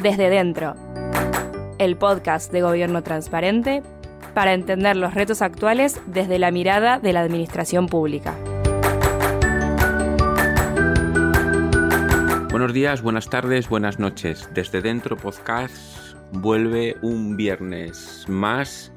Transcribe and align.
desde 0.00 0.30
dentro, 0.30 0.74
el 1.78 1.96
podcast 1.96 2.52
de 2.52 2.62
Gobierno 2.62 3.02
Transparente 3.02 3.82
para 4.32 4.54
entender 4.54 4.96
los 4.96 5.14
retos 5.14 5.42
actuales 5.42 6.00
desde 6.06 6.38
la 6.38 6.52
mirada 6.52 7.00
de 7.00 7.12
la 7.12 7.22
administración 7.22 7.88
pública. 7.88 8.36
Buenos 12.50 12.72
días, 12.72 13.02
buenas 13.02 13.28
tardes, 13.28 13.68
buenas 13.68 13.98
noches. 13.98 14.48
Desde 14.54 14.80
Dentro 14.80 15.16
Podcast 15.16 16.14
vuelve 16.30 16.96
un 17.02 17.36
viernes 17.36 18.24
más 18.28 18.92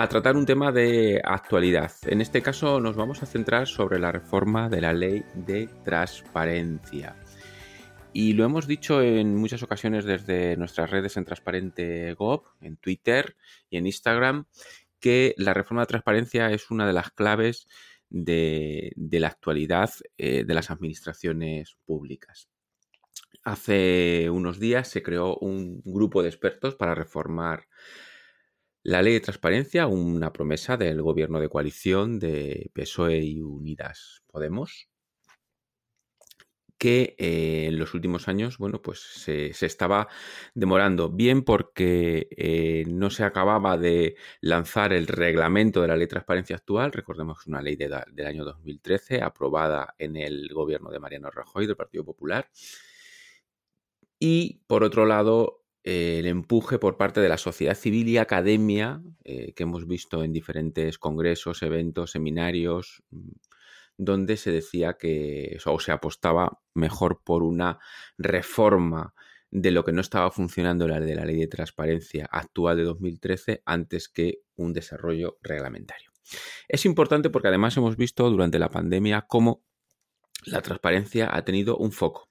a 0.00 0.08
tratar 0.08 0.36
un 0.36 0.46
tema 0.46 0.70
de 0.70 1.20
actualidad. 1.24 1.90
En 2.06 2.20
este 2.20 2.40
caso 2.40 2.78
nos 2.78 2.94
vamos 2.94 3.20
a 3.24 3.26
centrar 3.26 3.66
sobre 3.66 3.98
la 3.98 4.12
reforma 4.12 4.68
de 4.68 4.80
la 4.80 4.92
ley 4.92 5.24
de 5.34 5.68
transparencia. 5.84 7.16
Y 8.12 8.34
lo 8.34 8.44
hemos 8.44 8.68
dicho 8.68 9.02
en 9.02 9.34
muchas 9.34 9.64
ocasiones 9.64 10.04
desde 10.04 10.56
nuestras 10.56 10.88
redes 10.90 11.16
en 11.16 11.24
Transparente 11.24 12.14
Gov, 12.14 12.44
en 12.60 12.76
Twitter 12.76 13.36
y 13.70 13.76
en 13.76 13.86
Instagram, 13.86 14.46
que 15.00 15.34
la 15.36 15.52
reforma 15.52 15.82
de 15.82 15.88
transparencia 15.88 16.52
es 16.52 16.70
una 16.70 16.86
de 16.86 16.92
las 16.92 17.10
claves 17.10 17.66
de, 18.08 18.92
la 18.96 19.26
actualidad 19.26 19.90
eh, 20.16 20.44
de 20.44 20.54
las 20.54 20.70
administraciones 20.70 21.76
públicas. 21.84 22.48
Hace 23.42 24.30
unos 24.30 24.60
días 24.60 24.86
se 24.86 25.02
creó 25.02 25.36
un 25.38 25.82
grupo 25.84 26.22
de 26.22 26.28
expertos 26.28 26.76
para 26.76 26.94
reformar 26.94 27.67
la 28.88 29.02
ley 29.02 29.12
de 29.12 29.20
transparencia, 29.20 29.86
una 29.86 30.32
promesa 30.32 30.78
del 30.78 31.02
gobierno 31.02 31.40
de 31.40 31.50
coalición 31.50 32.18
de 32.18 32.70
PSOE 32.72 33.18
y 33.18 33.42
Unidas 33.42 34.22
Podemos, 34.26 34.88
que 36.78 37.14
eh, 37.18 37.66
en 37.66 37.78
los 37.78 37.92
últimos 37.92 38.28
años, 38.28 38.56
bueno, 38.56 38.80
pues 38.80 39.00
se, 39.00 39.50
estaba 39.50 40.08
demorando, 40.54 41.10
bien 41.10 41.42
porque 41.42 42.28
eh, 42.30 42.84
no 42.88 43.10
se 43.10 43.24
acababa 43.24 43.76
de 43.76 44.16
lanzar 44.40 44.94
el 44.94 45.06
reglamento 45.06 45.82
de 45.82 45.88
la 45.88 45.94
ley 45.94 46.06
de 46.06 46.12
transparencia 46.12 46.56
actual, 46.56 46.90
recordemos 46.90 47.46
una 47.46 47.60
ley 47.60 47.76
del 47.76 48.26
año 48.26 48.42
2013, 48.42 49.20
aprobada 49.20 49.96
en 49.98 50.16
el 50.16 50.48
gobierno 50.48 50.90
de 50.90 50.98
Mariano 50.98 51.30
Rajoy 51.30 51.66
del 51.66 51.76
Partido 51.76 52.06
Popular, 52.06 52.48
y 54.18 54.62
por 54.66 54.82
otro 54.82 55.04
lado, 55.04 55.57
el 55.84 56.26
empuje 56.26 56.78
por 56.78 56.96
parte 56.96 57.20
de 57.20 57.28
la 57.28 57.38
sociedad 57.38 57.74
civil 57.74 58.08
y 58.08 58.18
academia 58.18 59.00
eh, 59.24 59.52
que 59.54 59.62
hemos 59.62 59.86
visto 59.86 60.22
en 60.22 60.32
diferentes 60.32 60.98
congresos, 60.98 61.62
eventos, 61.62 62.10
seminarios, 62.10 63.02
mm, 63.10 63.30
donde 63.96 64.36
se 64.36 64.52
decía 64.52 64.94
que 64.94 65.58
o 65.66 65.80
se 65.80 65.92
apostaba 65.92 66.60
mejor 66.74 67.22
por 67.24 67.42
una 67.42 67.78
reforma 68.16 69.14
de 69.50 69.70
lo 69.70 69.84
que 69.84 69.92
no 69.92 70.00
estaba 70.00 70.30
funcionando 70.30 70.86
la 70.86 71.00
de 71.00 71.14
la 71.14 71.24
ley 71.24 71.36
de 71.36 71.46
transparencia 71.46 72.28
actual 72.30 72.76
de 72.76 72.84
2013 72.84 73.62
antes 73.64 74.08
que 74.08 74.42
un 74.56 74.72
desarrollo 74.72 75.38
reglamentario. 75.42 76.12
Es 76.68 76.84
importante 76.84 77.30
porque 77.30 77.48
además 77.48 77.76
hemos 77.76 77.96
visto 77.96 78.28
durante 78.30 78.58
la 78.58 78.68
pandemia 78.68 79.24
cómo 79.26 79.64
la 80.44 80.60
transparencia 80.60 81.34
ha 81.34 81.44
tenido 81.44 81.76
un 81.78 81.90
foco 81.92 82.27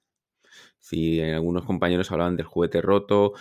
si 0.88 1.22
algunos 1.22 1.66
compañeros 1.66 2.12
hablaban 2.12 2.38
del 2.38 2.46
juguete 2.46 2.81
roto, 2.81 3.34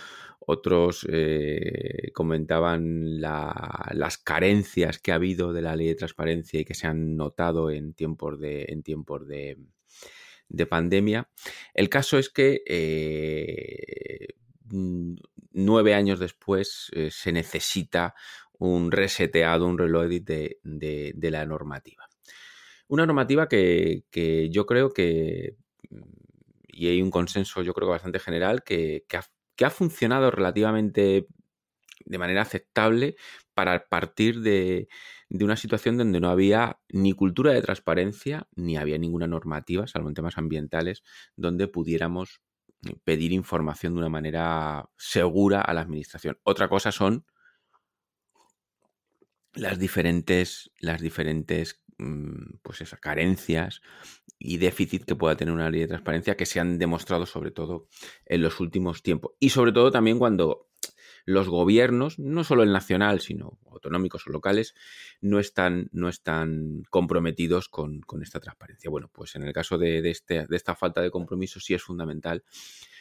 otros 0.49 1.05
eh, 1.09 2.11
comentaban 2.13 3.19
las 3.19 4.17
carencias 4.17 4.97
que 4.99 5.11
ha 5.11 5.15
habido 5.15 5.51
de 5.51 5.61
la 5.61 5.75
ley 5.75 5.87
de 5.87 5.95
transparencia 5.95 6.59
y 6.59 6.65
que 6.65 6.73
se 6.73 6.87
han 6.87 7.17
notado 7.17 7.69
en 7.69 7.93
tiempos 7.93 8.39
de, 8.39 8.65
en 8.69 8.81
tiempos 8.81 9.27
de, 9.27 9.57
pandemia. 10.69 11.29
El 11.73 11.89
caso 11.89 12.17
es 12.17 12.29
que 12.29 12.63
eh, 12.65 14.27
nueve 14.69 15.93
años 15.93 16.19
después 16.19 16.89
eh, 16.93 17.09
se 17.11 17.33
necesita 17.33 18.15
un 18.57 18.91
reseteado, 18.91 19.67
un 19.67 19.77
reloading 19.77 20.23
de, 20.23 21.29
la 21.29 21.45
normativa. 21.45 22.07
Una 22.87 23.05
normativa 23.05 23.49
que, 23.49 24.05
que 24.09 24.49
yo 24.49 24.65
creo 24.65 24.93
que 24.93 25.57
y 26.77 26.89
hay 26.89 27.01
un 27.01 27.09
consenso, 27.09 27.63
yo 27.63 27.73
creo 27.73 27.87
que 27.87 27.93
bastante 27.93 28.19
general, 28.19 28.63
que, 28.63 29.03
ha, 29.11 29.69
funcionado 29.71 30.29
relativamente 30.29 31.27
de 32.05 32.17
manera 32.19 32.43
aceptable 32.43 33.15
para 33.55 33.89
partir 33.89 34.41
de, 34.41 34.87
una 35.31 35.55
situación 35.55 35.97
donde 35.97 36.19
no 36.19 36.29
había 36.29 36.79
ni 36.89 37.13
cultura 37.13 37.51
de 37.51 37.63
transparencia, 37.63 38.47
ni 38.55 38.77
había 38.77 38.99
ninguna 38.99 39.25
normativa, 39.25 39.87
salvo 39.87 40.09
en 40.09 40.13
temas 40.13 40.37
ambientales, 40.37 41.01
donde 41.35 41.67
pudiéramos 41.67 42.41
pedir 43.03 43.31
información 43.31 43.93
de 43.93 43.99
una 43.99 44.09
manera 44.09 44.87
segura 44.97 45.61
a 45.61 45.73
la 45.73 45.81
administración. 45.81 46.37
Otra 46.43 46.69
cosa 46.69 46.91
son 46.91 47.25
las 49.53 49.79
diferentes, 49.79 50.69
las 50.79 51.01
diferentes 51.01 51.81
Mm, 51.99 52.59
pues 52.61 52.81
esas 52.81 52.99
carencias 52.99 53.81
y 54.39 54.57
déficit 54.57 55.03
que 55.05 55.15
pueda 55.15 55.35
tener 55.35 55.53
una 55.53 55.69
ley 55.69 55.81
de 55.81 55.87
transparencia 55.87 56.37
que 56.37 56.45
se 56.45 56.59
han 56.59 56.77
demostrado 56.77 57.25
sobre 57.25 57.51
todo 57.51 57.87
en 58.25 58.41
los 58.41 58.59
últimos 58.59 59.01
tiempos. 59.01 59.33
Y 59.39 59.49
sobre 59.49 59.71
todo 59.71 59.91
también 59.91 60.19
cuando 60.19 60.67
los 61.25 61.49
gobiernos, 61.49 62.19
no 62.19 62.45
solo 62.45 62.63
el 62.63 62.71
nacional, 62.71 63.19
sino 63.19 63.59
autonómicos 63.69 64.25
o 64.27 64.29
locales, 64.29 64.75
no 65.19 65.39
están, 65.39 65.89
no 65.91 66.07
están 66.07 66.83
comprometidos 66.89 67.67
con, 67.67 68.01
esta 68.21 68.39
transparencia. 68.39 68.89
Bueno, 68.89 69.09
pues 69.11 69.35
en 69.35 69.43
el 69.43 69.51
caso 69.51 69.77
de, 69.77 70.09
este, 70.09 70.47
de 70.47 70.55
esta 70.55 70.73
falta 70.73 71.01
de 71.01 71.11
compromiso 71.11 71.59
sí 71.59 71.73
es 71.73 71.83
fundamental 71.83 72.45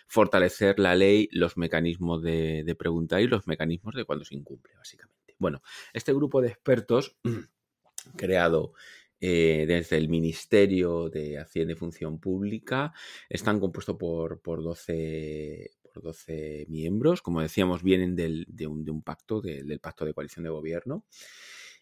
fortalecer 0.08 0.80
la 0.80 0.96
ley, 0.96 1.28
los 1.30 1.56
mecanismos 1.56 2.20
de, 2.20 2.64
de 2.64 2.74
preguntar 2.74 3.20
y 3.20 3.28
los 3.28 3.46
mecanismos 3.46 3.94
de 3.94 4.04
cuando 4.04 4.24
se 4.24 4.34
incumple, 4.34 4.74
básicamente. 4.76 5.34
Bueno, 5.38 5.62
este 5.92 6.12
grupo 6.12 6.40
de 6.40 6.48
expertos 6.48 7.16
creado 8.16 8.72
eh, 9.20 9.64
desde 9.66 9.96
el 9.96 10.08
Ministerio 10.08 11.08
de 11.08 11.38
Hacienda 11.38 11.72
y 11.72 11.76
Función 11.76 12.18
Pública. 12.18 12.92
Están 13.28 13.60
compuestos 13.60 13.96
por, 13.96 14.40
por, 14.40 14.62
12, 14.62 15.70
por 15.92 16.02
12 16.02 16.66
miembros. 16.68 17.22
Como 17.22 17.40
decíamos, 17.40 17.82
vienen 17.82 18.16
del, 18.16 18.46
de, 18.48 18.66
un, 18.66 19.02
pacto, 19.02 19.40
del 19.40 19.80
pacto 19.80 20.04
de 20.04 20.14
coalición 20.14 20.44
de 20.44 20.50
gobierno. 20.50 21.04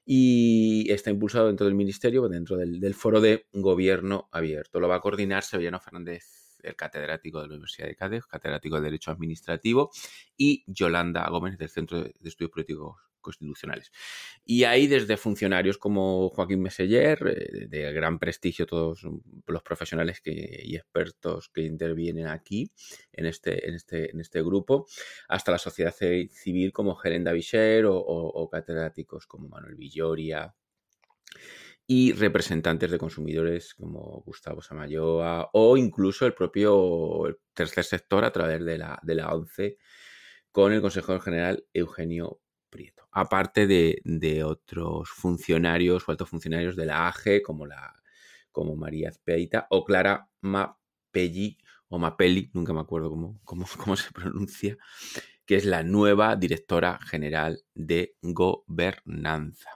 Y 0.07 0.91
está 0.93 1.11
impulsado 1.11 1.47
dentro 1.47 1.67
del 1.67 1.75
Ministerio, 1.75 2.29
dentro 2.29 2.57
del, 2.57 2.79
del 2.79 2.95
foro 2.95 3.21
de 3.21 3.47
gobierno 3.53 4.29
abierto. 4.33 4.81
Lo 4.81 4.89
va 4.89 4.97
a 4.97 5.01
coordinar 5.01 5.43
Sevillano 5.43 5.81
Fernández 5.81 6.45
el 6.65 6.77
catedrático 6.77 7.41
de 7.41 7.49
la 7.49 7.55
Universidad 7.55 7.89
de 7.89 7.97
Cádiz, 7.97 8.27
catedrático 8.27 8.77
de 8.77 8.83
Derecho 8.83 9.11
Administrativo, 9.11 9.91
y 10.37 10.65
Yolanda 10.67 11.29
Gómez 11.29 11.59
del 11.59 11.69
Centro 11.69 12.03
de 12.03 12.13
Estudios 12.25 12.51
Políticos 12.51 12.97
constitucionales. 13.25 13.91
Y 14.45 14.65
ahí 14.65 14.87
desde 14.87 15.17
funcionarios 15.17 15.79
como 15.79 16.29
Joaquín 16.29 16.63
Meseller, 16.63 17.19
eh, 17.27 17.67
de 17.67 17.93
gran 17.93 18.21
prestigio 18.21 18.67
todos 18.67 19.05
los 19.47 19.63
profesionales 19.63 20.21
que, 20.21 20.61
y 20.63 20.77
expertos 20.77 21.49
que 21.49 21.63
intervienen 21.63 22.29
aquí 22.29 22.71
en 23.13 23.27
este, 23.27 23.69
en, 23.69 23.75
este, 23.75 24.11
en 24.13 24.21
este 24.21 24.43
grupo, 24.43 24.87
hasta 25.29 25.51
la 25.51 25.59
sociedad 25.59 25.95
civil 25.95 26.73
como 26.73 26.95
Gerenda 26.95 27.33
Vicher 27.33 27.87
o, 27.89 28.49
catedráticos 28.53 29.27
como 29.27 29.49
Manuel 29.49 29.75
Villoria 29.75 30.55
y 31.87 32.13
representantes 32.13 32.91
de 32.91 32.99
consumidores 32.99 33.75
como 33.75 34.23
Gustavo 34.25 34.63
Samayoa 34.63 35.51
o 35.53 35.77
incluso 35.77 36.27
el 36.27 36.35
propio 36.35 37.39
tercer 37.53 37.85
sector 37.85 38.25
a 38.25 38.33
través 38.33 38.65
de 38.65 38.79
la, 38.79 38.99
de 39.03 39.15
la 39.15 39.35
ONCE 39.35 39.79
con 40.51 40.73
el 40.73 40.81
consejero 40.81 41.21
general 41.21 41.67
Eugenio 41.73 42.41
aparte 43.15 43.67
de, 43.67 44.45
otros 44.45 45.09
funcionarios 45.09 46.07
o 46.07 46.11
altos 46.11 46.29
funcionarios 46.29 46.77
de 46.77 46.87
la 46.87 47.07
AGE, 47.07 47.43
como, 47.43 47.65
la, 47.67 47.95
como 48.51 48.77
María 48.77 49.09
Azpeita 49.09 49.67
o 49.71 49.85
Clara 49.85 50.29
Mapelli, 50.41 51.57
o 51.89 51.99
Mapelli, 51.99 52.51
nunca 52.53 52.73
me 52.73 52.81
acuerdo 52.81 53.11
cómo, 53.11 53.41
cómo, 53.45 53.67
cómo 53.79 53.97
se 53.97 54.11
pronuncia, 54.11 54.77
que 55.47 55.57
es 55.57 55.65
la 55.65 55.83
nueva 55.85 56.35
directora 56.37 56.99
general 56.99 57.63
de 57.75 58.17
gobernanza. 58.21 59.71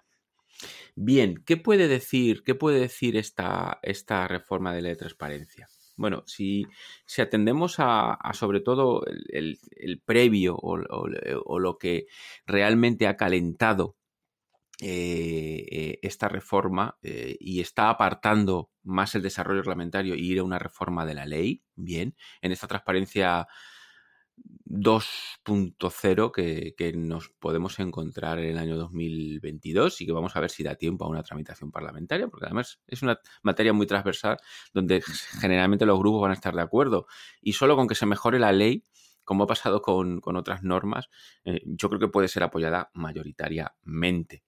Bien, 0.96 1.36
¿qué 1.46 1.56
puede 1.56 1.86
decir, 1.86 2.42
qué 2.42 2.56
puede 2.56 2.80
decir 2.80 3.16
esta, 3.16 3.78
esta 3.82 4.26
reforma 4.26 4.74
de 4.74 4.82
la 4.82 4.96
transparencia? 4.96 5.68
Bueno, 5.98 6.22
si, 6.26 6.64
si 7.06 7.22
atendemos 7.22 7.76
a, 7.78 8.16
sobre 8.32 8.60
todo 8.60 9.02
el, 9.04 9.58
previo 10.06 10.56
o, 10.56 11.58
lo 11.58 11.76
que 11.76 12.06
realmente 12.46 13.08
ha 13.08 13.16
calentado 13.16 13.96
eh, 14.80 15.66
eh, 15.68 15.98
esta 16.02 16.28
reforma 16.28 16.96
eh, 17.02 17.36
y 17.40 17.60
está 17.60 17.90
apartando 17.90 18.70
más 18.84 19.16
el 19.16 19.22
desarrollo 19.22 19.62
reglamentario 19.62 20.14
y 20.14 20.30
ir 20.30 20.38
a 20.38 20.44
una 20.44 20.60
reforma 20.60 21.04
de 21.04 21.14
la 21.14 21.26
ley, 21.26 21.64
bien, 21.74 22.14
en 22.42 22.52
esta 22.52 22.68
transparencia 22.68 23.48
2.0 24.68 26.30
que, 26.30 26.74
que, 26.76 26.92
nos 26.92 27.30
podemos 27.30 27.78
encontrar 27.78 28.38
en 28.38 28.50
el 28.50 28.58
año 28.58 28.76
2022 28.76 30.00
y 30.00 30.06
que 30.06 30.12
vamos 30.12 30.36
a 30.36 30.40
ver 30.40 30.50
si 30.50 30.62
da 30.62 30.74
tiempo 30.74 31.04
a 31.04 31.08
una 31.08 31.22
tramitación 31.22 31.70
parlamentaria, 31.70 32.28
porque 32.28 32.46
además 32.46 32.80
es 32.86 33.02
una 33.02 33.18
materia 33.42 33.72
muy 33.72 33.86
transversal 33.86 34.36
donde 34.74 35.00
generalmente 35.40 35.86
los 35.86 35.98
grupos 35.98 36.20
van 36.20 36.32
a 36.32 36.34
estar 36.34 36.54
de 36.54 36.62
acuerdo 36.62 37.06
y 37.40 37.54
solo 37.54 37.76
con 37.76 37.88
que 37.88 37.94
se 37.94 38.04
mejore 38.04 38.38
la 38.38 38.52
ley, 38.52 38.84
como 39.24 39.44
ha 39.44 39.46
pasado 39.46 39.80
con, 39.80 40.20
otras 40.24 40.62
normas, 40.62 41.08
eh, 41.44 41.60
yo 41.64 41.88
creo 41.88 42.00
que 42.00 42.08
puede 42.08 42.28
ser 42.28 42.42
apoyada 42.42 42.90
mayoritariamente. 42.94 44.44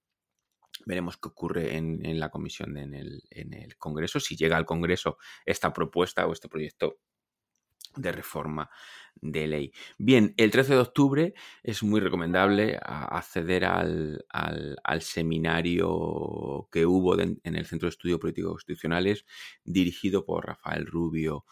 Veremos 0.87 1.17
qué 1.19 1.29
ocurre 1.29 1.77
en, 1.77 2.05
en 2.05 2.19
la 2.21 2.31
comisión, 2.31 2.77
en 2.77 2.95
el, 2.95 3.23
en 3.31 3.53
el 3.53 3.77
Congreso, 3.77 4.21
si 4.21 4.37
llega 4.37 4.57
al 4.57 4.65
Congreso 4.65 5.19
esta 5.45 5.73
propuesta 5.73 6.27
o 6.27 6.33
este 6.33 6.49
proyecto 6.49 7.01
de 7.97 8.13
reforma 8.13 8.71
de 9.21 9.47
ley. 9.47 9.73
Bien, 9.99 10.35
el 10.37 10.51
13 10.51 10.75
de 10.75 10.81
octubre 10.81 11.35
es 11.63 11.83
muy 11.83 12.01
recomendable 12.01 12.79
acceder 12.83 13.65
al, 13.65 14.25
seminario 15.01 16.69
que 16.71 16.87
hubo 16.87 17.19
en 17.19 17.41
el 17.43 17.67
Centro 17.67 17.87
de 17.87 17.91
Estudios 17.91 18.21
Políticos 18.21 18.53
Constitucionales 18.53 19.27
dirigido 19.65 20.25
por 20.25 20.47
Rafael 20.47 20.87
Rubio 20.87 21.45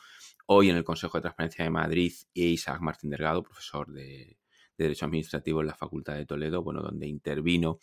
hoy 0.47 0.71
en 0.71 0.77
el 0.77 0.85
Consejo 0.85 1.19
de 1.19 1.23
Transparencia 1.23 1.65
de 1.65 1.71
Madrid 1.71 2.13
e 2.35 2.47
Isaac 2.47 2.81
Martín 2.81 3.11
Delgado, 3.11 3.43
profesor 3.43 3.93
de, 3.93 4.39
de 4.79 4.85
Derecho 4.85 5.05
Administrativo 5.05 5.61
en 5.61 5.67
la 5.67 5.75
Facultad 5.75 6.15
de 6.15 6.25
Toledo, 6.25 6.63
bueno, 6.63 6.81
donde 6.81 7.07
intervino 7.07 7.79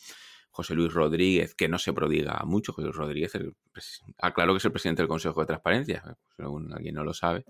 José 0.56 0.74
Luis 0.74 0.94
Rodríguez, 0.94 1.54
que 1.54 1.68
no 1.68 1.78
se 1.78 1.92
prodiga 1.92 2.42
mucho. 2.46 2.72
José 2.72 2.86
Luis 2.86 2.96
Rodríguez 2.96 3.34
aclaró 4.20 4.54
que 4.54 4.60
es 4.60 4.66
el 4.66 4.72
presidente 4.72 5.02
del 5.02 5.10
Consejo 5.10 5.42
de 5.42 5.48
Transparencia, 5.48 6.02
pues, 6.02 6.18
según 6.38 6.74
alguien 6.74 6.96
no 6.96 7.04
lo 7.04 7.14
sabe. 7.14 7.44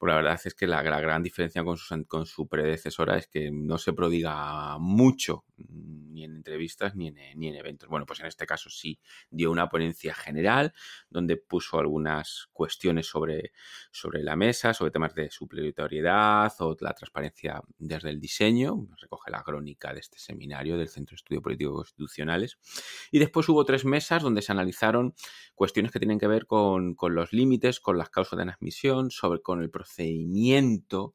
Pues 0.00 0.10
la 0.10 0.16
verdad 0.16 0.40
es 0.44 0.52
que 0.56 0.66
la, 0.66 0.82
gran 0.82 1.22
diferencia 1.22 1.62
con 1.62 1.76
su, 1.76 2.04
con 2.08 2.26
su, 2.26 2.48
predecesora 2.48 3.18
es 3.18 3.28
que 3.28 3.52
no 3.52 3.78
se 3.78 3.92
prodiga 3.92 4.78
mucho, 4.80 5.44
ni 5.58 6.24
en 6.24 6.34
entrevistas 6.34 6.96
ni 6.96 7.06
en, 7.06 7.14
ni 7.36 7.46
en 7.46 7.54
eventos. 7.54 7.88
Bueno, 7.88 8.04
pues 8.04 8.18
en 8.18 8.26
este 8.26 8.46
caso 8.46 8.68
sí 8.68 8.98
dio 9.30 9.52
una 9.52 9.68
ponencia 9.68 10.12
general 10.12 10.74
donde 11.08 11.36
puso 11.36 11.78
algunas 11.78 12.48
cuestiones 12.52 13.06
sobre, 13.06 13.52
sobre 13.92 14.24
la 14.24 14.34
mesa, 14.34 14.74
sobre 14.74 14.90
temas 14.90 15.14
de 15.14 15.30
supletoriedad 15.30 16.52
o 16.58 16.76
la 16.80 16.94
transparencia 16.94 17.62
desde 17.78 18.10
el 18.10 18.20
diseño. 18.20 18.88
Recoge 19.00 19.30
la 19.30 19.44
crónica 19.44 19.94
de 19.94 20.00
este 20.00 20.18
seminario 20.18 20.76
del 20.76 20.88
Centro 20.88 21.12
de 21.12 21.16
Estudio 21.16 21.42
Político 21.42 21.74
Constitucional 21.74 22.39
y 23.10 23.18
después 23.18 23.48
hubo 23.48 23.64
tres 23.64 23.84
mesas 23.84 24.22
donde 24.22 24.42
se 24.42 24.52
analizaron 24.52 25.14
cuestiones 25.54 25.92
que 25.92 25.98
tienen 25.98 26.18
que 26.18 26.26
ver 26.26 26.46
con, 26.46 26.96
los 27.10 27.32
límites, 27.32 27.80
con 27.80 27.98
las 27.98 28.10
causas 28.10 28.38
de 28.38 28.50
admisión, 28.50 29.10
sobre, 29.10 29.42
con 29.42 29.62
el 29.62 29.70
procedimiento 29.70 31.14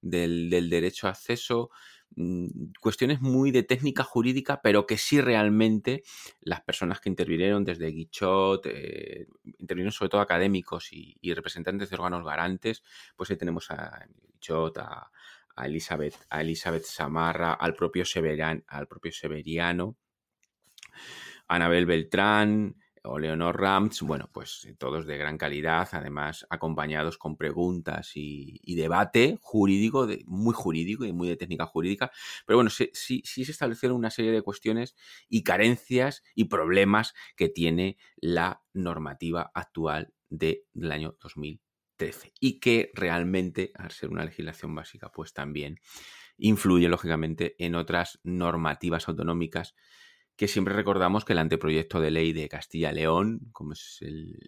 del, 0.00 0.68
derecho 0.70 1.06
a 1.06 1.10
acceso, 1.10 1.70
mm, 2.16 2.72
cuestiones 2.80 3.20
muy 3.20 3.50
de 3.50 3.62
técnica 3.62 4.04
jurídica, 4.04 4.60
pero 4.62 4.86
que 4.86 4.98
sí 4.98 5.20
realmente 5.20 6.02
las 6.40 6.60
personas 6.60 7.00
que 7.00 7.08
intervinieron 7.08 7.64
desde 7.64 7.88
Guichot, 7.88 8.66
eh, 8.66 9.26
intervinieron 9.58 9.92
sobre 9.92 10.10
todo 10.10 10.20
académicos 10.20 10.92
y, 10.92 11.16
representantes 11.34 11.90
de 11.90 11.96
órganos 11.96 12.24
garantes, 12.24 12.82
pues 13.16 13.30
ahí 13.30 13.36
tenemos 13.36 13.70
a 13.70 14.06
Guichot, 14.34 14.78
a, 14.78 15.10
Elizabeth, 15.64 16.16
a 16.30 16.40
Elizabeth 16.40 16.84
Samarra, 16.84 17.52
al 17.52 17.74
propio 17.74 18.04
Severiano, 18.04 19.96
Anabel 21.48 21.86
Beltrán 21.86 22.76
o 23.04 23.18
Leonor 23.18 23.60
Rams, 23.60 24.02
bueno, 24.02 24.30
pues 24.32 24.64
eh, 24.64 24.74
todos 24.78 25.06
de 25.06 25.16
gran 25.16 25.36
calidad, 25.36 25.88
además 25.92 26.46
acompañados 26.50 27.18
con 27.18 27.36
preguntas 27.36 28.12
y, 28.14 28.60
debate 28.74 29.38
jurídico, 29.40 30.08
muy 30.26 30.54
jurídico 30.54 31.04
y 31.04 31.12
muy 31.12 31.28
de 31.28 31.36
técnica 31.36 31.66
jurídica. 31.66 32.10
Pero 32.46 32.58
bueno, 32.58 32.70
sí, 32.70 32.90
se 32.92 33.42
establecieron 33.42 33.98
una 33.98 34.10
serie 34.10 34.32
de 34.32 34.42
cuestiones 34.42 34.94
y 35.28 35.42
carencias 35.42 36.22
y 36.34 36.44
problemas 36.44 37.14
que 37.36 37.48
tiene 37.48 37.96
la 38.16 38.62
normativa 38.72 39.50
actual 39.54 40.14
del 40.30 40.64
año 40.90 41.16
2013 41.20 42.32
y 42.40 42.60
que 42.60 42.90
realmente, 42.94 43.72
al 43.74 43.90
ser 43.90 44.10
una 44.10 44.24
legislación 44.24 44.74
básica, 44.74 45.10
pues 45.12 45.32
también 45.32 45.80
influye 46.38 46.88
lógicamente 46.88 47.54
en 47.58 47.74
otras 47.74 48.20
normativas 48.22 49.08
autonómicas 49.08 49.74
que 50.42 50.48
siempre 50.48 50.74
recordamos 50.74 51.24
que 51.24 51.34
el 51.34 51.38
anteproyecto 51.38 52.00
de 52.00 52.10
ley 52.10 52.32
de 52.32 52.48
Castilla-León, 52.48 53.50
como 53.52 53.74
es 53.74 54.00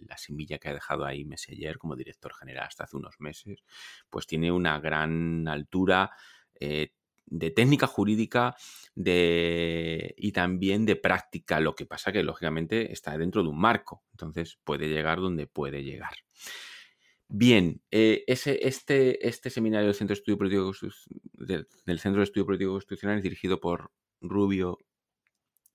la 0.09 0.17
semilla 0.17 0.57
que 0.57 0.67
ha 0.67 0.73
dejado 0.73 1.05
ahí 1.05 1.23
Messenger 1.23 1.77
como 1.77 1.95
director 1.95 2.33
general 2.33 2.65
hasta 2.67 2.83
hace 2.83 2.97
unos 2.97 3.15
meses, 3.19 3.63
pues 4.09 4.27
tiene 4.27 4.51
una 4.51 4.77
gran 4.81 5.47
altura 5.47 6.11
eh, 6.59 6.89
de 7.27 7.49
técnica 7.51 7.87
jurídica 7.87 8.57
de, 8.93 10.13
y 10.17 10.33
también 10.33 10.85
de 10.85 10.97
práctica, 10.97 11.61
lo 11.61 11.75
que 11.75 11.85
pasa 11.85 12.11
que 12.11 12.23
lógicamente 12.23 12.91
está 12.91 13.17
dentro 13.17 13.41
de 13.41 13.47
un 13.47 13.61
marco, 13.61 14.03
entonces 14.11 14.59
puede 14.65 14.89
llegar 14.89 15.21
donde 15.21 15.47
puede 15.47 15.81
llegar. 15.81 16.15
Bien, 17.29 17.81
eh, 17.89 18.25
ese, 18.27 18.67
este, 18.67 19.25
este 19.25 19.49
seminario 19.49 19.87
del 19.87 19.95
Centro 19.95 20.13
de 20.13 20.19
Estudio 20.19 20.37
Político 20.37 20.73
del 21.85 21.99
Centro 21.99 22.19
de 22.19 22.25
Estudio 22.25 22.45
Político 22.45 22.73
Constitucional 22.73 23.15
es 23.15 23.23
dirigido 23.23 23.61
por 23.61 23.93
Rubio 24.19 24.77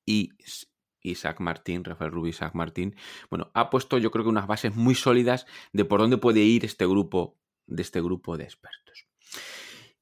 y 0.05 0.31
Isaac 1.03 1.41
Martín, 1.41 1.85
Rafael 1.85 2.13
Rubio 2.13 2.31
Isaac 2.31 2.55
Martín, 2.55 2.95
bueno, 3.31 3.51
ha 3.55 3.71
puesto 3.71 3.99
yo 3.99 4.11
creo 4.11 4.25
que 4.25 4.31
unas 4.31 4.47
bases 4.47 4.75
muy 4.75 4.95
sólidas 4.95 5.47
de 5.73 5.85
por 5.85 6.01
dónde 6.01 6.19
puede 6.19 6.41
ir 6.41 6.65
este 6.65 6.87
grupo, 6.87 7.39
de 7.67 7.83
este 7.83 8.01
grupo 8.01 8.37
de 8.37 8.45
expertos. 8.45 9.07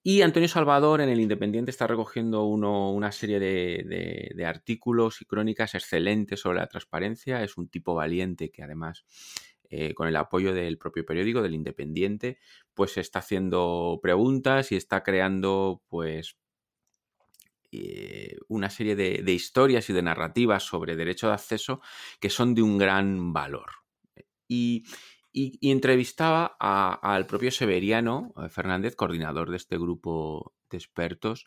Y 0.02 0.22
Antonio 0.22 0.48
Salvador 0.48 1.00
en 1.00 1.08
el 1.08 1.20
Independiente 1.20 1.70
está 1.70 1.86
recogiendo 1.86 2.44
una 2.44 3.12
serie 3.12 3.38
de, 3.40 4.46
artículos 4.46 5.20
y 5.20 5.26
crónicas 5.26 5.74
excelentes 5.74 6.40
sobre 6.40 6.60
la 6.60 6.66
transparencia. 6.66 7.42
Es 7.42 7.58
un 7.58 7.68
tipo 7.68 7.94
valiente 7.94 8.50
que 8.50 8.62
además, 8.62 9.04
eh, 9.68 9.92
con 9.94 10.08
el 10.08 10.16
apoyo 10.16 10.54
del 10.54 10.78
propio 10.78 11.04
periódico, 11.04 11.42
del 11.42 11.54
Independiente, 11.54 12.38
pues 12.72 12.96
está 12.96 13.18
haciendo 13.18 13.98
preguntas 14.00 14.72
y 14.72 14.76
está 14.76 15.02
creando 15.02 15.82
pues 15.88 16.38
eh, 17.70 18.36
una 18.48 18.70
serie 18.70 18.96
de, 18.96 19.32
historias 19.32 19.90
y 19.90 19.92
de 19.92 20.02
narrativas 20.02 20.62
sobre 20.62 20.96
derecho 20.96 21.28
de 21.28 21.34
acceso 21.34 21.80
que 22.20 22.30
son 22.30 22.54
de 22.54 22.62
un 22.62 22.78
gran 22.78 23.32
valor. 23.32 23.70
Y, 24.46 24.84
entrevistaba 25.60 26.56
al 26.58 27.26
propio 27.26 27.52
Severiano 27.52 28.32
eh, 28.42 28.48
Fernández, 28.48 28.96
coordinador 28.96 29.50
de 29.50 29.58
este 29.58 29.76
grupo 29.78 30.54
de 30.70 30.78
expertos, 30.78 31.46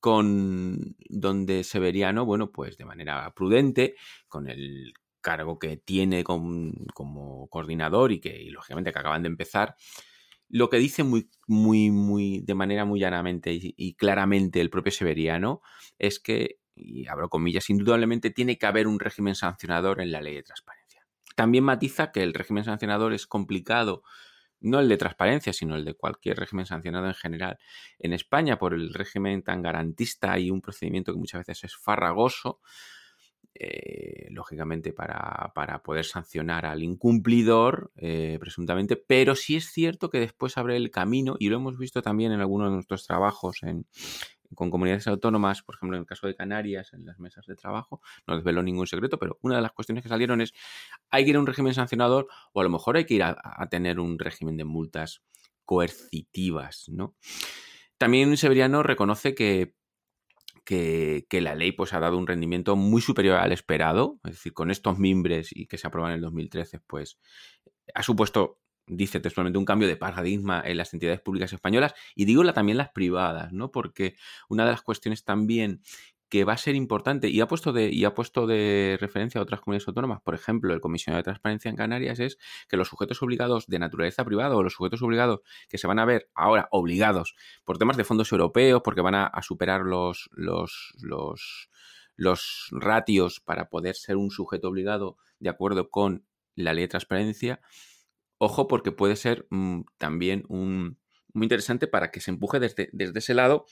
con 0.00 0.96
donde 1.08 1.62
Severiano, 1.62 2.24
bueno, 2.24 2.50
pues 2.50 2.78
de 2.78 2.84
manera 2.84 3.32
prudente, 3.34 3.94
con 4.26 4.48
el 4.48 4.94
cargo 5.20 5.58
que 5.58 5.76
tiene 5.76 6.24
como 6.24 7.48
coordinador 7.48 8.10
y 8.12 8.20
que 8.20 8.48
lógicamente 8.50 8.92
que 8.92 8.98
acaban 8.98 9.22
de 9.22 9.28
empezar, 9.28 9.76
lo 10.48 10.70
que 10.70 10.78
dice 10.78 11.02
muy, 11.02 11.30
muy, 11.46 11.90
muy, 11.90 12.40
de 12.40 12.54
manera 12.54 12.84
muy 12.84 13.00
llanamente 13.00 13.50
y, 13.52 13.94
claramente 13.94 14.60
el 14.60 14.70
propio 14.70 14.92
Severiano 14.92 15.60
es 15.98 16.18
que, 16.18 16.58
y 16.74 17.06
abro 17.06 17.28
comillas, 17.28 17.68
indudablemente 17.70 18.30
tiene 18.30 18.58
que 18.58 18.66
haber 18.66 18.86
un 18.86 19.00
régimen 19.00 19.34
sancionador 19.34 20.00
en 20.00 20.10
la 20.10 20.20
ley 20.20 20.34
de 20.34 20.42
transparencia. 20.42 21.06
También 21.36 21.64
matiza 21.64 22.12
que 22.12 22.22
el 22.22 22.34
régimen 22.34 22.64
sancionador 22.64 23.12
es 23.12 23.26
complicado, 23.26 24.02
no 24.60 24.80
el 24.80 24.88
de 24.88 24.96
transparencia, 24.96 25.52
sino 25.52 25.76
el 25.76 25.84
de 25.84 25.94
cualquier 25.94 26.36
régimen 26.38 26.66
sancionado 26.66 27.06
en 27.06 27.14
general. 27.14 27.58
En 27.98 28.12
España, 28.12 28.58
por 28.58 28.74
el 28.74 28.92
régimen 28.92 29.42
tan 29.42 29.62
garantista 29.62 30.38
y 30.38 30.50
un 30.50 30.60
procedimiento 30.60 31.12
que 31.12 31.18
muchas 31.18 31.46
veces 31.46 31.64
es 31.64 31.76
farragoso, 31.76 32.60
eh, 33.60 34.28
lógicamente 34.30 34.92
para, 34.92 35.52
poder 35.84 36.04
sancionar 36.04 36.64
al 36.64 36.82
incumplidor, 36.82 37.90
eh, 37.96 38.38
presuntamente, 38.38 38.96
pero 38.96 39.34
sí 39.34 39.56
es 39.56 39.72
cierto 39.72 40.10
que 40.10 40.20
después 40.20 40.56
abre 40.56 40.76
el 40.76 40.90
camino, 40.90 41.34
y 41.40 41.48
lo 41.48 41.56
hemos 41.56 41.76
visto 41.76 42.00
también 42.00 42.30
en 42.30 42.40
algunos 42.40 42.68
de 42.68 42.74
nuestros 42.74 43.04
trabajos 43.04 43.60
con 44.54 44.70
comunidades 44.70 45.08
autónomas, 45.08 45.62
por 45.62 45.74
ejemplo, 45.74 45.96
en 45.96 46.02
el 46.02 46.06
caso 46.06 46.28
de 46.28 46.36
Canarias, 46.36 46.92
en 46.92 47.04
las 47.04 47.18
mesas 47.18 47.46
de 47.46 47.56
trabajo, 47.56 48.00
no 48.28 48.36
desveló 48.36 48.62
ningún 48.62 48.86
secreto, 48.86 49.18
pero 49.18 49.38
una 49.42 49.56
de 49.56 49.62
las 49.62 49.72
cuestiones 49.72 50.02
que 50.02 50.08
salieron 50.08 50.40
es, 50.40 50.54
hay 51.10 51.24
que 51.24 51.30
ir 51.30 51.36
a 51.36 51.40
un 51.40 51.46
régimen 51.46 51.74
sancionador 51.74 52.28
o 52.52 52.60
a 52.60 52.62
lo 52.64 52.70
mejor 52.70 52.96
hay 52.96 53.06
que 53.06 53.14
ir 53.14 53.24
a, 53.24 53.36
a 53.42 53.68
tener 53.68 53.98
un 53.98 54.20
régimen 54.20 54.56
de 54.56 54.64
multas 54.64 55.22
coercitivas, 55.64 56.88
¿no? 56.88 57.16
También 57.98 58.36
Severiano 58.36 58.84
reconoce 58.84 59.34
que 59.34 59.74
que, 60.68 61.40
la 61.40 61.54
ley 61.54 61.72
pues, 61.72 61.94
ha 61.94 62.00
dado 62.00 62.18
un 62.18 62.26
rendimiento 62.26 62.76
muy 62.76 63.00
superior 63.00 63.38
al 63.38 63.52
esperado, 63.52 64.20
es 64.24 64.32
decir, 64.32 64.52
con 64.52 64.70
estos 64.70 64.98
mimbres 64.98 65.48
y 65.50 65.66
que 65.66 65.78
se 65.78 65.86
aprueban 65.86 66.12
en 66.12 66.16
el 66.16 66.22
2013, 66.22 66.80
pues 66.80 67.18
ha 67.94 68.02
supuesto 68.02 68.60
dice 68.86 69.20
textualmente 69.20 69.58
un 69.58 69.66
cambio 69.66 69.86
de 69.86 69.96
paradigma 69.96 70.62
en 70.64 70.78
las 70.78 70.94
entidades 70.94 71.20
públicas 71.20 71.52
españolas 71.52 71.94
y 72.14 72.24
digo 72.24 72.42
también 72.52 72.78
las 72.78 72.90
privadas, 72.90 73.52
¿no? 73.52 73.70
Porque 73.70 74.16
una 74.48 74.64
de 74.64 74.70
las 74.70 74.82
cuestiones 74.82 75.24
también 75.24 75.82
que 76.28 76.44
va 76.44 76.52
a 76.52 76.58
ser 76.58 76.74
importante 76.74 77.28
y 77.28 77.40
ha 77.40 77.48
puesto 77.48 77.72
de, 77.72 77.90
y 77.90 78.04
ha 78.04 78.14
puesto 78.14 78.46
de 78.46 78.98
referencia 79.00 79.40
a 79.40 79.42
otras 79.42 79.60
comunidades 79.60 79.88
autónomas, 79.88 80.20
por 80.20 80.34
ejemplo, 80.34 80.74
el 80.74 80.80
comisionado 80.80 81.18
de 81.18 81.24
transparencia 81.24 81.70
en 81.70 81.76
Canarias, 81.76 82.20
es 82.20 82.38
que 82.68 82.76
los 82.76 82.88
sujetos 82.88 83.22
obligados 83.22 83.66
de 83.66 83.78
naturaleza 83.78 84.24
privada 84.24 84.56
o 84.56 84.62
los 84.62 84.74
sujetos 84.74 85.02
obligados 85.02 85.40
que 85.68 85.78
se 85.78 85.86
van 85.86 85.98
a 85.98 86.04
ver 86.04 86.30
ahora 86.34 86.68
obligados 86.70 87.34
por 87.64 87.78
temas 87.78 87.96
de 87.96 88.04
fondos 88.04 88.30
europeos, 88.32 88.82
porque 88.84 89.00
van 89.00 89.14
a, 89.14 89.32
superar 89.42 89.82
los, 89.82 90.28
los, 90.32 90.94
los, 91.00 91.70
los 92.16 92.68
ratios 92.72 93.40
para 93.40 93.70
poder 93.70 93.94
ser 93.94 94.16
un 94.16 94.30
sujeto 94.30 94.68
obligado 94.68 95.16
de 95.38 95.48
acuerdo 95.48 95.88
con 95.88 96.26
la 96.54 96.74
ley 96.74 96.84
de 96.84 96.88
transparencia, 96.88 97.60
ojo 98.36 98.68
porque 98.68 98.92
puede 98.92 99.16
ser 99.16 99.46
mm, 99.50 99.82
también 99.96 100.44
un, 100.48 100.98
muy 101.32 101.44
interesante 101.44 101.86
para 101.86 102.10
que 102.10 102.20
se 102.20 102.30
empuje 102.30 102.60
desde, 102.60 102.90
desde 102.92 103.18
ese 103.20 103.34
lado 103.34 103.66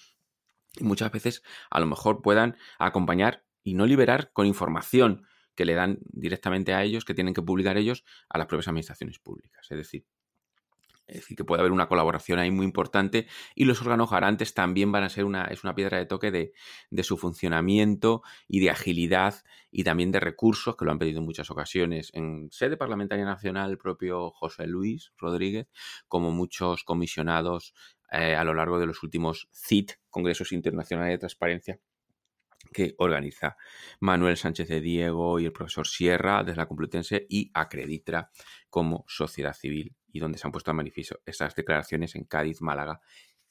y 0.76 0.84
muchas 0.84 1.10
veces 1.12 1.42
a 1.70 1.80
lo 1.80 1.86
mejor 1.86 2.22
puedan 2.22 2.56
acompañar 2.78 3.44
y 3.62 3.74
no 3.74 3.86
liberar 3.86 4.30
con 4.32 4.46
información 4.46 5.26
que 5.54 5.64
le 5.64 5.74
dan 5.74 5.98
directamente 6.02 6.74
a 6.74 6.82
ellos, 6.82 7.04
que 7.04 7.14
tienen 7.14 7.34
que 7.34 7.42
publicar 7.42 7.76
ellos 7.76 8.04
a 8.28 8.38
las 8.38 8.46
propias 8.46 8.68
administraciones 8.68 9.18
públicas. 9.18 9.66
Es 9.70 9.76
decir, 9.76 10.06
es 11.06 11.16
decir, 11.16 11.36
que 11.36 11.44
puede 11.44 11.60
haber 11.60 11.72
una 11.72 11.88
colaboración 11.88 12.38
ahí 12.38 12.50
muy 12.50 12.64
importante 12.64 13.28
y 13.54 13.64
los 13.64 13.80
órganos 13.80 14.10
garantes 14.10 14.54
también 14.54 14.90
van 14.90 15.04
a 15.04 15.08
ser 15.08 15.24
una, 15.24 15.44
es 15.44 15.62
una 15.62 15.74
piedra 15.74 15.98
de 15.98 16.06
toque 16.06 16.32
de, 16.32 16.52
de, 16.90 17.02
su 17.04 17.16
funcionamiento 17.16 18.22
y 18.48 18.58
de 18.58 18.70
agilidad 18.70 19.44
y 19.70 19.84
también 19.84 20.10
de 20.10 20.18
recursos 20.18 20.76
que 20.76 20.84
lo 20.84 20.90
han 20.90 20.98
pedido 20.98 21.20
en 21.20 21.24
muchas 21.24 21.50
ocasiones 21.50 22.10
en 22.12 22.48
sede 22.50 22.76
parlamentaria 22.76 23.24
nacional 23.24 23.70
el 23.70 23.78
propio 23.78 24.30
José 24.32 24.66
Luis 24.66 25.12
Rodríguez, 25.16 25.68
como 26.08 26.32
muchos 26.32 26.82
comisionados 26.82 27.72
eh, 28.10 28.34
a 28.34 28.44
lo 28.44 28.54
largo 28.54 28.78
de 28.78 28.86
los 28.86 29.02
últimos 29.02 29.48
CIT, 29.52 29.92
Congresos 30.10 30.52
Internacionales 30.52 31.14
de 31.14 31.18
Transparencia, 31.18 31.80
que 32.72 32.94
organiza 32.98 33.56
Manuel 34.00 34.36
Sánchez 34.36 34.68
de 34.68 34.80
Diego 34.80 35.38
y 35.38 35.46
el 35.46 35.52
profesor 35.52 35.86
Sierra 35.86 36.42
desde 36.42 36.58
la 36.58 36.66
Complutense 36.66 37.26
y 37.28 37.50
Acreditra 37.54 38.30
como 38.70 39.04
sociedad 39.06 39.54
civil 39.54 39.94
y 40.12 40.18
donde 40.18 40.38
se 40.38 40.46
han 40.46 40.52
puesto 40.52 40.70
a 40.70 40.74
manifiesto 40.74 41.20
esas 41.24 41.54
declaraciones 41.54 42.14
en 42.14 42.24
Cádiz, 42.24 42.60
Málaga 42.60 43.00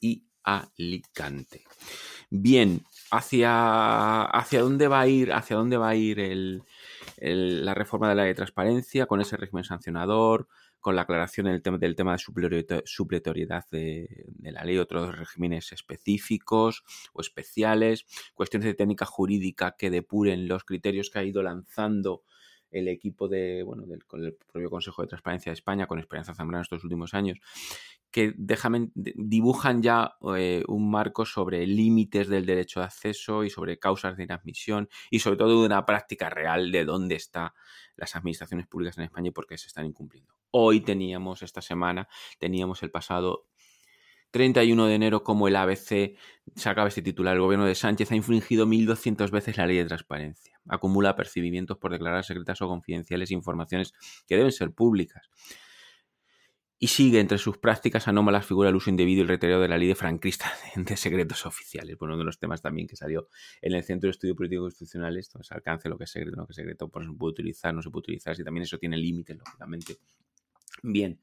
y 0.00 0.26
Alicante. 0.42 1.64
Bien, 2.30 2.84
hacia, 3.10 4.22
hacia 4.22 4.60
dónde 4.60 4.86
va 4.86 5.00
a 5.00 5.08
ir, 5.08 5.32
hacia 5.32 5.56
dónde 5.56 5.76
va 5.76 5.88
a 5.88 5.96
ir 5.96 6.62
la 7.18 7.74
reforma 7.74 8.08
de 8.08 8.14
la 8.14 8.22
de 8.24 8.34
transparencia 8.34 9.06
con 9.06 9.20
ese 9.20 9.36
régimen 9.36 9.64
sancionador, 9.64 10.48
con 10.86 10.94
la 10.94 11.02
aclaración 11.02 11.46
del 11.46 11.62
tema, 11.62 11.78
del 11.78 11.96
tema 11.96 12.12
de 12.12 12.82
supletoriedad 12.84 13.64
de, 13.72 14.24
la 14.38 14.62
ley, 14.62 14.78
otros 14.78 15.18
regímenes 15.18 15.72
específicos 15.72 16.84
o 17.12 17.22
especiales, 17.22 18.06
cuestiones 18.34 18.66
de 18.66 18.74
técnica 18.74 19.04
jurídica 19.04 19.74
que 19.76 19.90
depuren 19.90 20.46
los 20.46 20.62
criterios 20.62 21.10
que 21.10 21.18
ha 21.18 21.24
ido 21.24 21.42
lanzando 21.42 22.22
el 22.70 22.86
equipo 22.86 23.26
de, 23.26 23.64
bueno, 23.64 23.84
del, 23.84 23.98
el 24.12 24.36
propio 24.46 24.70
Consejo 24.70 25.02
de 25.02 25.08
Transparencia 25.08 25.50
de 25.50 25.54
España, 25.54 25.88
con 25.88 25.98
Esperanza 25.98 26.36
Zambrano 26.36 26.62
estos 26.62 26.84
últimos 26.84 27.14
años, 27.14 27.40
que 28.12 28.32
dibujan 28.36 29.82
ya 29.82 30.12
eh, 30.36 30.62
un 30.68 30.88
marco 30.88 31.26
sobre 31.26 31.66
límites 31.66 32.28
del 32.28 32.46
derecho 32.46 32.78
de 32.78 32.86
acceso 32.86 33.42
y 33.42 33.50
sobre 33.50 33.80
causas 33.80 34.16
de 34.16 34.22
inadmisión 34.22 34.88
y 35.10 35.18
sobre 35.18 35.36
todo 35.36 35.62
de 35.62 35.66
una 35.66 35.84
práctica 35.84 36.30
real 36.30 36.70
de 36.70 36.84
dónde 36.84 37.16
están 37.16 37.50
las 37.96 38.14
administraciones 38.14 38.68
públicas 38.68 38.96
en 38.98 39.02
España 39.02 39.30
y 39.30 39.32
por 39.32 39.48
qué 39.48 39.58
se 39.58 39.66
están 39.66 39.84
incumpliendo. 39.84 40.35
Hoy 40.50 40.80
teníamos, 40.80 41.42
esta 41.42 41.60
semana, 41.60 42.08
teníamos 42.38 42.82
el 42.82 42.90
pasado 42.90 43.46
31 44.30 44.86
de 44.86 44.94
enero 44.94 45.22
como 45.22 45.48
el 45.48 45.56
ABC 45.56 46.16
sacaba 46.54 46.88
este 46.88 47.02
titular. 47.02 47.34
El 47.34 47.42
gobierno 47.42 47.66
de 47.66 47.74
Sánchez 47.74 48.12
ha 48.12 48.16
infringido 48.16 48.66
1.200 48.66 49.30
veces 49.30 49.56
la 49.56 49.66
ley 49.66 49.76
de 49.76 49.86
transparencia. 49.86 50.60
Acumula 50.68 51.16
percibimientos 51.16 51.78
por 51.78 51.92
declarar 51.92 52.24
secretas 52.24 52.60
o 52.60 52.68
confidenciales 52.68 53.30
informaciones 53.30 53.92
que 54.26 54.36
deben 54.36 54.52
ser 54.52 54.72
públicas 54.72 55.30
y 56.78 56.88
sigue 56.88 57.20
entre 57.20 57.38
sus 57.38 57.56
prácticas 57.56 58.06
anómalas 58.06 58.44
figura 58.44 58.68
el 58.68 58.76
uso 58.76 58.90
indebido 58.90 59.24
y 59.24 59.30
el 59.30 59.38
de 59.38 59.68
la 59.68 59.78
ley 59.78 59.88
de 59.88 59.94
franquista 59.94 60.52
de 60.76 60.96
secretos 60.96 61.46
oficiales. 61.46 61.96
Bueno, 61.98 62.14
uno 62.14 62.20
de 62.20 62.26
los 62.26 62.38
temas 62.38 62.60
también 62.60 62.86
que 62.86 62.96
salió 62.96 63.28
en 63.62 63.74
el 63.74 63.82
Centro 63.82 64.08
de 64.08 64.12
Estudio 64.12 64.36
Político 64.36 64.62
Constitucional, 64.62 65.16
esto 65.16 65.42
se 65.42 65.54
alcance 65.54 65.88
lo 65.88 65.96
que 65.96 66.04
es 66.04 66.10
secreto, 66.10 66.36
lo 66.36 66.46
que 66.46 66.52
es 66.52 66.56
secreto, 66.56 66.88
por 66.88 67.02
no 67.02 67.12
se 67.12 67.18
puede 67.18 67.30
utilizar, 67.30 67.74
no 67.74 67.80
se 67.80 67.90
puede 67.90 68.00
utilizar, 68.00 68.38
y 68.38 68.44
también 68.44 68.64
eso 68.64 68.78
tiene 68.78 68.98
límites, 68.98 69.38
lógicamente. 69.38 69.96
Bien, 70.82 71.20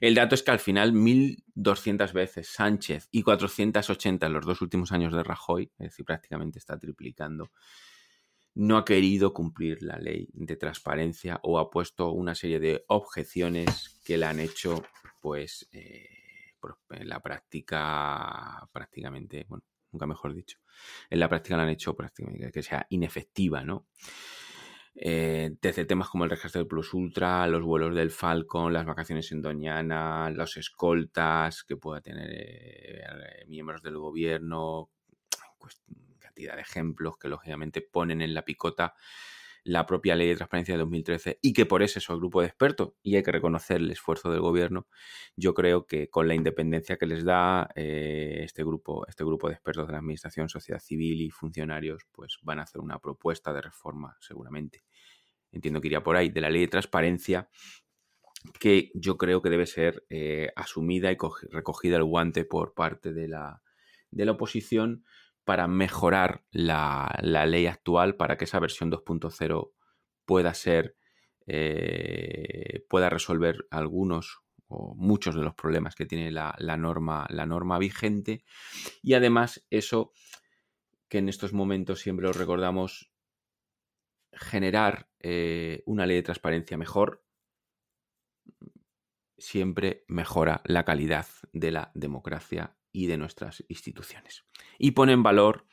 el 0.00 0.14
dato 0.14 0.34
es 0.34 0.42
que 0.42 0.50
al 0.50 0.60
final 0.60 0.92
1.200 0.92 2.12
veces 2.12 2.48
Sánchez 2.48 3.08
y 3.10 3.22
480 3.22 4.26
en 4.26 4.32
los 4.32 4.46
dos 4.46 4.62
últimos 4.62 4.92
años 4.92 5.12
de 5.12 5.22
Rajoy, 5.22 5.70
es 5.78 5.90
decir, 5.90 6.04
prácticamente 6.04 6.58
está 6.58 6.78
triplicando 6.78 7.50
no 8.54 8.76
ha 8.76 8.84
querido 8.84 9.32
cumplir 9.32 9.82
la 9.82 9.96
ley 9.98 10.28
de 10.32 10.56
transparencia 10.56 11.40
o 11.42 11.58
ha 11.58 11.70
puesto 11.70 12.10
una 12.10 12.34
serie 12.34 12.58
de 12.58 12.84
objeciones 12.88 14.00
que 14.04 14.18
la 14.18 14.30
han 14.30 14.40
hecho, 14.40 14.82
pues, 15.20 15.68
eh, 15.72 16.08
en 16.90 17.08
la 17.08 17.20
práctica, 17.20 18.68
prácticamente, 18.72 19.46
bueno, 19.48 19.64
nunca 19.92 20.06
mejor 20.06 20.34
dicho, 20.34 20.58
en 21.08 21.20
la 21.20 21.28
práctica 21.28 21.56
la 21.56 21.62
han 21.62 21.70
hecho 21.70 21.94
prácticamente 21.96 22.50
que 22.52 22.62
sea 22.62 22.86
inefectiva, 22.90 23.64
¿no? 23.64 23.86
Eh, 24.94 25.52
desde 25.62 25.84
temas 25.84 26.08
como 26.08 26.24
el 26.24 26.30
registro 26.30 26.60
del 26.60 26.68
Plus 26.68 26.92
Ultra, 26.94 27.46
los 27.46 27.62
vuelos 27.62 27.94
del 27.94 28.10
Falcon, 28.10 28.72
las 28.72 28.84
vacaciones 28.84 29.30
en 29.32 29.40
Doñana, 29.40 30.30
los 30.30 30.56
escoltas 30.56 31.62
que 31.64 31.76
pueda 31.76 32.00
tener 32.00 32.28
eh, 32.32 33.44
miembros 33.46 33.82
del 33.82 33.98
gobierno, 33.98 34.90
de 36.34 36.60
ejemplos 36.60 37.18
que 37.18 37.28
lógicamente 37.28 37.82
ponen 37.82 38.22
en 38.22 38.34
la 38.34 38.44
picota 38.44 38.94
la 39.70 39.86
propia 39.86 40.16
ley 40.16 40.28
de 40.28 40.34
transparencia 40.34 40.74
de 40.74 40.78
2013 40.78 41.38
y 41.40 41.52
que 41.52 41.64
por 41.64 41.82
eso 41.82 42.00
es 42.00 42.10
el 42.10 42.16
grupo 42.16 42.40
de 42.40 42.48
expertos 42.48 42.94
y 43.04 43.14
hay 43.14 43.22
que 43.22 43.30
reconocer 43.30 43.76
el 43.76 43.90
esfuerzo 43.92 44.30
del 44.30 44.40
gobierno, 44.40 44.88
yo 45.36 45.54
creo 45.54 45.86
que 45.86 46.10
con 46.10 46.26
la 46.26 46.34
independencia 46.34 46.96
que 46.96 47.06
les 47.06 47.24
da 47.24 47.68
eh, 47.76 48.40
este, 48.42 48.64
grupo, 48.64 49.06
este 49.06 49.22
grupo 49.22 49.46
de 49.46 49.54
expertos 49.54 49.86
de 49.86 49.92
la 49.92 49.98
Administración, 49.98 50.48
sociedad 50.48 50.80
civil 50.80 51.20
y 51.20 51.30
funcionarios, 51.30 52.02
pues 52.10 52.38
van 52.42 52.58
a 52.58 52.62
hacer 52.62 52.80
una 52.80 52.98
propuesta 52.98 53.52
de 53.52 53.62
reforma 53.62 54.16
seguramente. 54.20 54.82
Entiendo 55.52 55.80
que 55.80 55.86
iría 55.86 56.02
por 56.02 56.16
ahí, 56.16 56.30
de 56.30 56.40
la 56.40 56.50
ley 56.50 56.62
de 56.62 56.68
transparencia 56.68 57.48
que 58.58 58.90
yo 58.94 59.18
creo 59.18 59.40
que 59.40 59.50
debe 59.50 59.66
ser 59.66 60.04
eh, 60.08 60.50
asumida 60.56 61.12
y 61.12 61.16
recogida 61.50 61.96
el 61.96 62.04
guante 62.04 62.44
por 62.44 62.74
parte 62.74 63.12
de 63.12 63.28
la, 63.28 63.62
de 64.10 64.24
la 64.24 64.32
oposición 64.32 65.04
para 65.44 65.66
mejorar 65.66 66.44
la, 66.50 67.18
ley 67.22 67.66
actual 67.66 68.16
para 68.16 68.36
que 68.36 68.44
esa 68.44 68.60
versión 68.60 68.90
2.0 68.90 69.72
pueda 70.24 70.54
ser, 70.54 70.96
eh, 71.46 72.84
pueda 72.88 73.10
resolver 73.10 73.66
algunos 73.70 74.40
o 74.68 74.94
muchos 74.94 75.34
de 75.34 75.42
los 75.42 75.54
problemas 75.54 75.96
que 75.96 76.06
tiene 76.06 76.30
la, 76.30 76.54
norma, 76.78 77.26
la 77.30 77.46
norma 77.46 77.78
vigente. 77.78 78.44
Y 79.02 79.14
además 79.14 79.66
eso 79.70 80.12
que 81.08 81.18
en 81.18 81.28
estos 81.28 81.52
momentos 81.52 82.00
siempre 82.00 82.26
lo 82.26 82.32
recordamos, 82.32 83.10
generar 84.32 85.10
eh, 85.18 85.82
una 85.86 86.06
ley 86.06 86.16
de 86.16 86.22
transparencia 86.22 86.78
mejor 86.78 87.24
siempre 89.40 90.04
mejora 90.06 90.62
la 90.64 90.84
calidad 90.84 91.26
de 91.52 91.72
la 91.72 91.90
democracia 91.94 92.76
y 92.92 93.06
de 93.06 93.16
nuestras 93.16 93.64
instituciones. 93.68 94.44
Y 94.82 94.92
pone 94.92 95.12
en 95.12 95.22
valor 95.22 95.66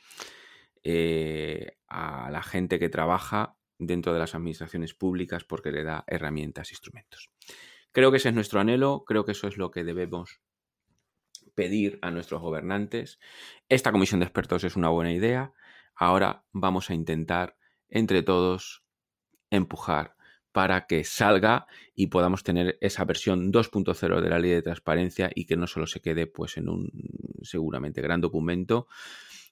eh, 0.84 1.78
a 1.88 2.30
la 2.30 2.42
gente 2.42 2.78
que 2.78 2.90
trabaja 2.90 3.56
dentro 3.78 4.12
de 4.12 4.18
las 4.18 4.34
administraciones 4.34 4.92
públicas 4.92 5.44
porque 5.44 5.72
le 5.72 5.82
da 5.82 6.04
herramientas, 6.06 6.72
instrumentos. 6.72 7.30
Creo 7.90 8.10
que 8.10 8.18
ese 8.18 8.28
es 8.28 8.34
nuestro 8.34 8.60
anhelo, 8.60 9.04
creo 9.06 9.24
que 9.24 9.32
eso 9.32 9.48
es 9.48 9.56
lo 9.56 9.70
que 9.70 9.82
debemos 9.82 10.40
pedir 11.54 11.98
a 12.02 12.10
nuestros 12.10 12.42
gobernantes. 12.42 13.18
Esta 13.70 13.92
comisión 13.92 14.20
de 14.20 14.26
expertos 14.26 14.62
es 14.64 14.76
una 14.76 14.90
buena 14.90 15.12
idea. 15.12 15.54
Ahora 15.94 16.44
vamos 16.52 16.90
a 16.90 16.94
intentar 16.94 17.56
entre 17.88 18.22
todos 18.22 18.84
empujar 19.50 20.16
para 20.52 20.86
que 20.86 21.04
salga 21.04 21.66
y 21.94 22.08
podamos 22.08 22.42
tener 22.42 22.76
esa 22.80 23.04
versión 23.04 23.52
2.0 23.52 24.20
de 24.20 24.28
la 24.28 24.38
ley 24.38 24.50
de 24.50 24.62
transparencia 24.62 25.30
y 25.34 25.46
que 25.46 25.56
no 25.56 25.66
solo 25.66 25.86
se 25.86 26.00
quede 26.00 26.26
pues 26.26 26.56
en 26.56 26.68
un 26.68 26.90
seguramente 27.42 28.00
gran 28.00 28.20
documento 28.20 28.88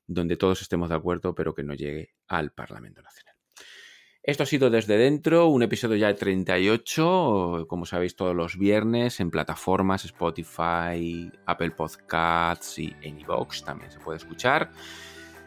donde 0.07 0.37
todos 0.37 0.63
estemos 0.63 0.89
de 0.89 0.95
acuerdo 0.95 1.35
pero 1.35 1.55
que 1.55 1.63
no 1.63 1.75
llegue 1.75 2.15
al 2.29 2.53
Parlamento 2.53 3.03
Nacional. 3.03 3.35
Esto 4.23 4.43
ha 4.43 4.47
sido 4.47 4.71
desde 4.71 4.97
dentro, 4.97 5.47
un 5.47 5.63
episodio 5.63 5.95
ya 5.95 6.09
de 6.09 6.15
38, 6.15 7.67
como 7.69 7.87
sabéis 7.87 8.17
todos 8.17 8.35
los 8.35 8.59
viernes 8.59 9.21
en 9.21 9.31
plataformas 9.31 10.05
Spotify, 10.05 11.31
Apple 11.47 11.71
Podcasts 11.71 12.77
y 12.81 12.93
Anybox 13.05 13.63
también 13.65 13.93
se 13.93 14.01
puede 14.01 14.17
escuchar. 14.17 14.73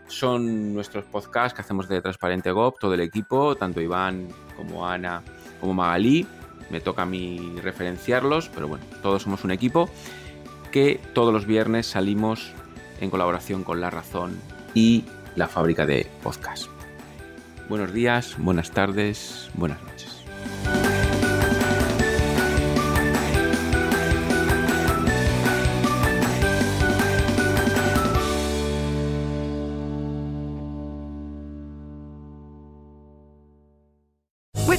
Son 0.07 0.73
nuestros 0.73 1.03
podcasts 1.03 1.53
que 1.53 1.61
hacemos 1.61 1.89
de 1.89 2.01
Transparente 2.01 2.51
GOP, 2.51 2.79
todo 2.79 2.93
el 2.93 3.01
equipo, 3.01 3.55
tanto 3.55 3.81
Iván 3.81 4.29
como 4.55 4.87
Ana 4.87 5.23
como 5.59 5.73
Magalí. 5.73 6.25
me 6.69 6.79
toca 6.79 7.01
a 7.01 7.05
mí 7.05 7.57
referenciarlos, 7.61 8.47
pero 8.47 8.69
bueno, 8.69 8.85
todos 9.01 9.23
somos 9.23 9.43
un 9.43 9.51
equipo 9.51 9.89
que 10.71 10.99
todos 11.13 11.33
los 11.33 11.45
viernes 11.45 11.87
salimos 11.87 12.51
en 13.01 13.09
colaboración 13.09 13.63
con 13.63 13.81
La 13.81 13.89
Razón 13.89 14.39
y 14.73 15.05
la 15.35 15.47
fábrica 15.47 15.85
de 15.85 16.07
podcast. 16.23 16.67
Buenos 17.69 17.93
días, 17.93 18.35
buenas 18.37 18.71
tardes, 18.71 19.49
buenas 19.53 19.81
noches. 19.83 20.23